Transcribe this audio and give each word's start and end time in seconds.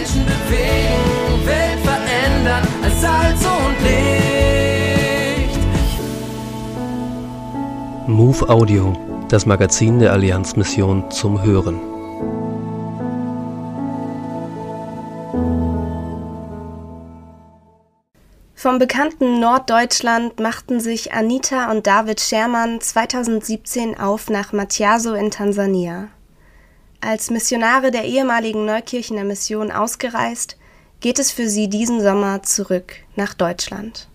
Menschen 0.00 0.24
bewegen, 0.24 1.46
Welt 1.46 1.78
verändern 1.84 2.66
als 2.82 3.00
Salz 3.02 3.44
und 3.44 3.76
Licht. 3.82 5.58
Move 8.06 8.48
Audio, 8.48 8.96
das 9.28 9.44
Magazin 9.44 9.98
der 9.98 10.12
Allianzmission 10.14 11.10
zum 11.10 11.42
Hören. 11.42 11.78
Vom 18.54 18.78
bekannten 18.78 19.38
Norddeutschland 19.38 20.40
machten 20.40 20.80
sich 20.80 21.12
Anita 21.12 21.70
und 21.70 21.86
David 21.86 22.22
Schermann 22.22 22.80
2017 22.80 24.00
auf 24.00 24.30
nach 24.30 24.54
Matiaso 24.54 25.12
in 25.12 25.30
Tansania. 25.30 26.08
Als 27.02 27.30
Missionare 27.30 27.90
der 27.90 28.04
ehemaligen 28.04 28.66
Neukirchener 28.66 29.24
Mission 29.24 29.70
ausgereist, 29.70 30.58
geht 31.00 31.18
es 31.18 31.32
für 31.32 31.48
sie 31.48 31.68
diesen 31.68 32.02
Sommer 32.02 32.42
zurück 32.42 32.92
nach 33.16 33.32
Deutschland. 33.32 34.08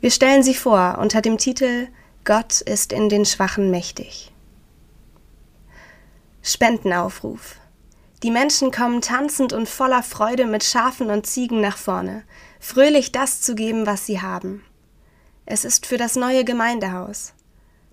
Wir 0.00 0.10
stellen 0.10 0.42
sie 0.42 0.54
vor 0.54 0.98
unter 1.00 1.20
dem 1.22 1.38
Titel 1.38 1.88
Gott 2.24 2.62
ist 2.62 2.92
in 2.92 3.08
den 3.08 3.24
Schwachen 3.24 3.70
mächtig. 3.70 4.32
Spendenaufruf. 6.42 7.56
Die 8.22 8.30
Menschen 8.30 8.70
kommen 8.70 9.00
tanzend 9.00 9.52
und 9.52 9.68
voller 9.68 10.02
Freude 10.02 10.46
mit 10.46 10.64
Schafen 10.64 11.10
und 11.10 11.26
Ziegen 11.26 11.60
nach 11.60 11.76
vorne, 11.76 12.24
fröhlich 12.58 13.12
das 13.12 13.40
zu 13.40 13.54
geben, 13.54 13.86
was 13.86 14.04
sie 14.06 14.20
haben. 14.20 14.64
Es 15.46 15.64
ist 15.64 15.86
für 15.86 15.98
das 15.98 16.16
neue 16.16 16.44
Gemeindehaus. 16.44 17.34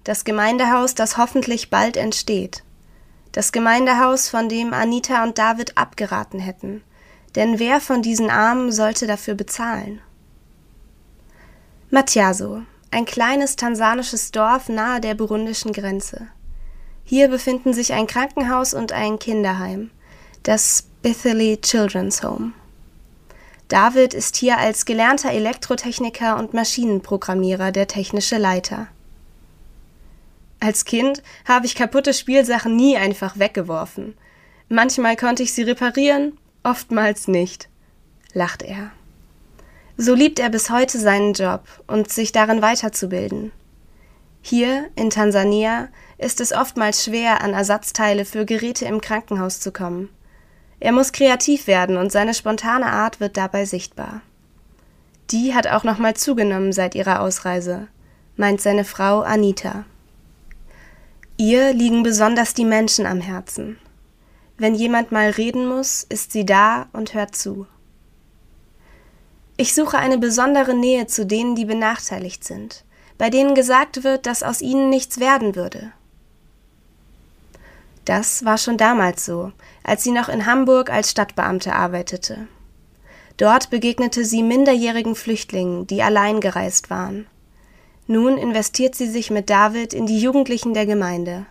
Das 0.05 0.23
Gemeindehaus, 0.23 0.95
das 0.95 1.17
hoffentlich 1.17 1.69
bald 1.69 1.97
entsteht. 1.97 2.63
Das 3.31 3.51
Gemeindehaus, 3.51 4.29
von 4.29 4.49
dem 4.49 4.73
Anita 4.73 5.23
und 5.23 5.37
David 5.37 5.77
abgeraten 5.77 6.39
hätten. 6.39 6.83
Denn 7.35 7.59
wer 7.59 7.79
von 7.79 8.01
diesen 8.01 8.29
Armen 8.29 8.71
sollte 8.71 9.07
dafür 9.07 9.35
bezahlen? 9.35 10.01
Matiaso, 11.89 12.63
ein 12.89 13.05
kleines 13.05 13.55
tansanisches 13.55 14.31
Dorf 14.31 14.67
nahe 14.67 14.99
der 14.99 15.15
burundischen 15.15 15.71
Grenze. 15.71 16.27
Hier 17.03 17.29
befinden 17.29 17.73
sich 17.73 17.93
ein 17.93 18.07
Krankenhaus 18.07 18.73
und 18.73 18.91
ein 18.91 19.17
Kinderheim, 19.17 19.91
das 20.43 20.85
Bithely 21.01 21.59
Children's 21.61 22.23
Home. 22.23 22.53
David 23.67 24.13
ist 24.13 24.35
hier 24.35 24.57
als 24.57 24.83
gelernter 24.85 25.31
Elektrotechniker 25.31 26.37
und 26.37 26.53
Maschinenprogrammierer 26.53 27.71
der 27.71 27.87
technische 27.87 28.37
Leiter. 28.37 28.87
Als 30.61 30.85
Kind 30.85 31.23
habe 31.45 31.65
ich 31.65 31.73
kaputte 31.73 32.13
Spielsachen 32.13 32.75
nie 32.75 32.95
einfach 32.95 33.39
weggeworfen. 33.39 34.15
Manchmal 34.69 35.15
konnte 35.15 35.41
ich 35.41 35.53
sie 35.53 35.63
reparieren, 35.63 36.37
oftmals 36.63 37.27
nicht, 37.27 37.67
lacht 38.33 38.61
er. 38.61 38.91
So 39.97 40.13
liebt 40.13 40.39
er 40.39 40.49
bis 40.49 40.69
heute 40.69 40.99
seinen 40.99 41.33
Job 41.33 41.63
und 41.87 42.11
sich 42.11 42.31
darin 42.31 42.61
weiterzubilden. 42.61 43.51
Hier 44.43 44.89
in 44.95 45.09
Tansania 45.09 45.89
ist 46.19 46.39
es 46.39 46.53
oftmals 46.53 47.03
schwer, 47.03 47.41
an 47.41 47.53
Ersatzteile 47.53 48.23
für 48.23 48.45
Geräte 48.45 48.85
im 48.85 49.01
Krankenhaus 49.01 49.59
zu 49.59 49.71
kommen. 49.71 50.09
Er 50.79 50.91
muss 50.91 51.11
kreativ 51.11 51.65
werden 51.65 51.97
und 51.97 52.11
seine 52.11 52.35
spontane 52.35 52.85
Art 52.85 53.19
wird 53.19 53.35
dabei 53.35 53.65
sichtbar. 53.65 54.21
Die 55.31 55.55
hat 55.55 55.65
auch 55.65 55.83
nochmal 55.83 56.15
zugenommen 56.15 56.71
seit 56.71 56.93
ihrer 56.93 57.21
Ausreise, 57.21 57.87
meint 58.35 58.61
seine 58.61 58.83
Frau 58.83 59.21
Anita. 59.21 59.85
Ihr 61.43 61.73
liegen 61.73 62.03
besonders 62.03 62.53
die 62.53 62.65
Menschen 62.65 63.07
am 63.07 63.19
Herzen. 63.19 63.79
Wenn 64.59 64.75
jemand 64.75 65.11
mal 65.11 65.31
reden 65.31 65.67
muss, 65.67 66.05
ist 66.07 66.31
sie 66.31 66.45
da 66.45 66.85
und 66.93 67.15
hört 67.15 67.35
zu. 67.35 67.65
Ich 69.57 69.73
suche 69.73 69.97
eine 69.97 70.19
besondere 70.19 70.75
Nähe 70.75 71.07
zu 71.07 71.25
denen, 71.25 71.55
die 71.55 71.65
benachteiligt 71.65 72.43
sind, 72.43 72.85
bei 73.17 73.31
denen 73.31 73.55
gesagt 73.55 74.03
wird, 74.03 74.27
dass 74.27 74.43
aus 74.43 74.61
ihnen 74.61 74.91
nichts 74.91 75.19
werden 75.19 75.55
würde. 75.55 75.91
Das 78.05 78.45
war 78.45 78.59
schon 78.59 78.77
damals 78.77 79.25
so, 79.25 79.51
als 79.83 80.03
sie 80.03 80.11
noch 80.11 80.29
in 80.29 80.45
Hamburg 80.45 80.91
als 80.91 81.09
Stadtbeamte 81.09 81.73
arbeitete. 81.73 82.47
Dort 83.37 83.71
begegnete 83.71 84.25
sie 84.25 84.43
minderjährigen 84.43 85.15
Flüchtlingen, 85.15 85.87
die 85.87 86.03
allein 86.03 86.39
gereist 86.39 86.91
waren. 86.91 87.25
Nun 88.11 88.37
investiert 88.37 88.93
sie 88.93 89.07
sich 89.07 89.31
mit 89.31 89.49
David 89.49 89.93
in 89.93 90.05
die 90.05 90.19
Jugendlichen 90.19 90.73
der 90.73 90.85
Gemeinde. 90.85 91.45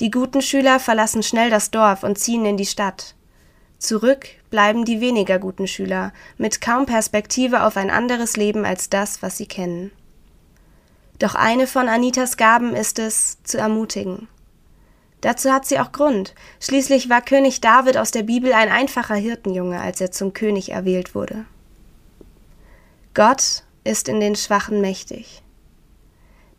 Die 0.00 0.10
guten 0.10 0.40
Schüler 0.40 0.80
verlassen 0.80 1.22
schnell 1.22 1.50
das 1.50 1.70
Dorf 1.70 2.02
und 2.02 2.18
ziehen 2.18 2.46
in 2.46 2.56
die 2.56 2.64
Stadt. 2.64 3.14
Zurück 3.78 4.26
bleiben 4.48 4.86
die 4.86 5.02
weniger 5.02 5.38
guten 5.38 5.66
Schüler 5.66 6.14
mit 6.38 6.62
kaum 6.62 6.86
Perspektive 6.86 7.62
auf 7.62 7.76
ein 7.76 7.90
anderes 7.90 8.38
Leben 8.38 8.64
als 8.64 8.88
das, 8.88 9.20
was 9.20 9.36
sie 9.36 9.44
kennen. 9.44 9.92
Doch 11.18 11.34
eine 11.34 11.66
von 11.66 11.90
Anitas 11.90 12.38
Gaben 12.38 12.74
ist 12.74 12.98
es, 12.98 13.36
zu 13.44 13.58
ermutigen. 13.58 14.28
Dazu 15.20 15.52
hat 15.52 15.66
sie 15.66 15.78
auch 15.78 15.92
Grund. 15.92 16.34
Schließlich 16.60 17.10
war 17.10 17.20
König 17.20 17.60
David 17.60 17.98
aus 17.98 18.12
der 18.12 18.22
Bibel 18.22 18.54
ein 18.54 18.70
einfacher 18.70 19.16
Hirtenjunge, 19.16 19.78
als 19.78 20.00
er 20.00 20.10
zum 20.10 20.32
König 20.32 20.70
erwählt 20.70 21.14
wurde. 21.14 21.44
Gott 23.12 23.64
ist 23.84 24.08
in 24.08 24.20
den 24.20 24.36
Schwachen 24.36 24.80
mächtig. 24.80 25.42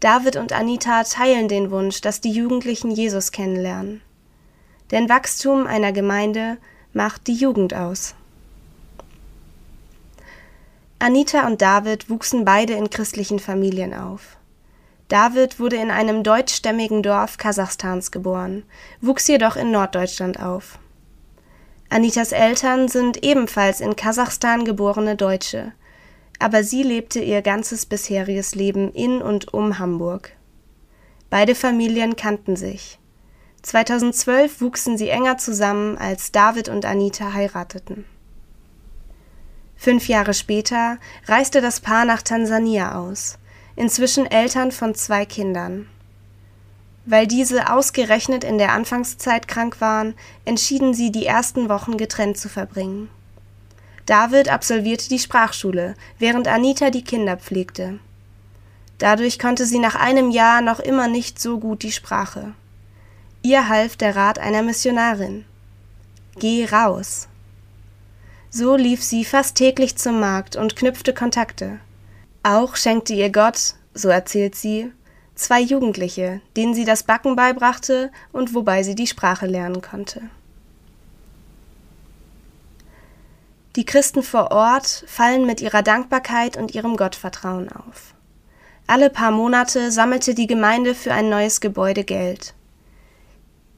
David 0.01 0.35
und 0.35 0.51
Anita 0.51 1.03
teilen 1.03 1.47
den 1.47 1.69
Wunsch, 1.69 2.01
dass 2.01 2.21
die 2.21 2.31
Jugendlichen 2.31 2.89
Jesus 2.89 3.31
kennenlernen. 3.31 4.01
Denn 4.89 5.07
Wachstum 5.07 5.67
einer 5.67 5.91
Gemeinde 5.93 6.57
macht 6.91 7.27
die 7.27 7.35
Jugend 7.35 7.75
aus. 7.75 8.15
Anita 10.97 11.45
und 11.47 11.61
David 11.61 12.09
wuchsen 12.09 12.45
beide 12.45 12.73
in 12.73 12.89
christlichen 12.89 13.39
Familien 13.39 13.93
auf. 13.93 14.37
David 15.07 15.59
wurde 15.59 15.75
in 15.75 15.91
einem 15.91 16.23
deutschstämmigen 16.23 17.03
Dorf 17.03 17.37
Kasachstans 17.37 18.11
geboren, 18.11 18.63
wuchs 19.01 19.27
jedoch 19.27 19.55
in 19.55 19.69
Norddeutschland 19.69 20.41
auf. 20.41 20.79
Anitas 21.89 22.31
Eltern 22.31 22.87
sind 22.87 23.23
ebenfalls 23.23 23.81
in 23.81 23.95
Kasachstan 23.95 24.65
geborene 24.65 25.15
Deutsche, 25.15 25.73
aber 26.41 26.63
sie 26.63 26.83
lebte 26.83 27.19
ihr 27.19 27.41
ganzes 27.41 27.85
bisheriges 27.85 28.55
Leben 28.55 28.91
in 28.93 29.21
und 29.21 29.53
um 29.53 29.79
Hamburg. 29.79 30.31
Beide 31.29 31.55
Familien 31.55 32.15
kannten 32.15 32.55
sich. 32.55 32.99
2012 33.61 34.59
wuchsen 34.61 34.97
sie 34.97 35.09
enger 35.09 35.37
zusammen, 35.37 35.97
als 35.97 36.31
David 36.31 36.67
und 36.67 36.85
Anita 36.85 37.33
heirateten. 37.33 38.05
Fünf 39.75 40.07
Jahre 40.07 40.33
später 40.33 40.97
reiste 41.25 41.61
das 41.61 41.79
Paar 41.79 42.05
nach 42.05 42.21
Tansania 42.21 42.95
aus 42.95 43.37
inzwischen 43.75 44.25
Eltern 44.25 44.71
von 44.71 44.95
zwei 44.95 45.25
Kindern. 45.25 45.87
Weil 47.05 47.25
diese 47.25 47.73
ausgerechnet 47.73 48.43
in 48.43 48.57
der 48.57 48.73
Anfangszeit 48.73 49.47
krank 49.47 49.81
waren, 49.81 50.13
entschieden 50.45 50.93
sie, 50.93 51.11
die 51.11 51.25
ersten 51.25 51.67
Wochen 51.67 51.97
getrennt 51.97 52.37
zu 52.37 52.47
verbringen. 52.47 53.09
David 54.05 54.49
absolvierte 54.49 55.09
die 55.09 55.19
Sprachschule, 55.19 55.95
während 56.19 56.47
Anita 56.47 56.89
die 56.89 57.03
Kinder 57.03 57.37
pflegte. 57.37 57.99
Dadurch 58.97 59.39
konnte 59.39 59.65
sie 59.65 59.79
nach 59.79 59.95
einem 59.95 60.29
Jahr 60.29 60.61
noch 60.61 60.79
immer 60.79 61.07
nicht 61.07 61.39
so 61.39 61.59
gut 61.59 61.83
die 61.83 61.91
Sprache. 61.91 62.53
Ihr 63.41 63.67
half 63.67 63.95
der 63.95 64.15
Rat 64.15 64.37
einer 64.37 64.61
Missionarin. 64.61 65.45
Geh 66.37 66.65
raus. 66.65 67.27
So 68.51 68.75
lief 68.75 69.03
sie 69.03 69.25
fast 69.25 69.55
täglich 69.55 69.95
zum 69.97 70.19
Markt 70.19 70.55
und 70.55 70.75
knüpfte 70.75 71.13
Kontakte. 71.13 71.79
Auch 72.43 72.75
schenkte 72.75 73.13
ihr 73.13 73.31
Gott, 73.31 73.75
so 73.93 74.09
erzählt 74.09 74.55
sie, 74.55 74.91
zwei 75.35 75.61
Jugendliche, 75.61 76.41
denen 76.55 76.73
sie 76.73 76.85
das 76.85 77.03
Backen 77.03 77.35
beibrachte 77.35 78.11
und 78.31 78.53
wobei 78.53 78.83
sie 78.83 78.95
die 78.95 79.07
Sprache 79.07 79.47
lernen 79.47 79.81
konnte. 79.81 80.21
Die 83.77 83.85
Christen 83.85 84.21
vor 84.21 84.51
Ort 84.51 85.05
fallen 85.07 85.45
mit 85.45 85.61
ihrer 85.61 85.81
Dankbarkeit 85.81 86.57
und 86.57 86.75
ihrem 86.75 86.97
Gottvertrauen 86.97 87.69
auf. 87.71 88.13
Alle 88.85 89.09
paar 89.09 89.31
Monate 89.31 89.91
sammelte 89.91 90.35
die 90.35 90.47
Gemeinde 90.47 90.93
für 90.93 91.13
ein 91.13 91.29
neues 91.29 91.61
Gebäude 91.61 92.03
Geld. 92.03 92.53